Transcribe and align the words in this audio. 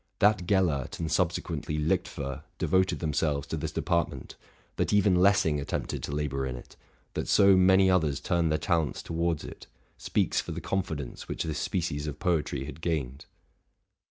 That 0.17 0.47
Gellert 0.47 0.99
and 0.99 1.11
subsequently 1.11 1.77
Lichtwer 1.77 2.41
devoted 2.57 2.97
themselves 3.01 3.45
to 3.49 3.55
this 3.55 3.71
depart 3.71 4.09
ment, 4.09 4.35
that 4.77 4.91
even 4.91 5.13
Lessing 5.13 5.59
attempted 5.59 6.01
to 6.01 6.11
labor 6.11 6.47
in 6.47 6.55
it, 6.55 6.75
that 7.13 7.27
so 7.27 7.55
many 7.55 7.87
others 7.87 8.19
turned 8.19 8.49
their 8.49 8.57
talents 8.57 9.03
towards 9.03 9.43
it, 9.43 9.67
speaks 9.99 10.41
for 10.41 10.53
the 10.53 10.59
confidence 10.59 11.27
which 11.27 11.43
this 11.43 11.59
species 11.59 12.07
of 12.07 12.17
poetry 12.17 12.65
had 12.65 12.81
gained. 12.81 13.25